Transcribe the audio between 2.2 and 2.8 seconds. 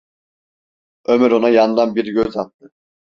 attı.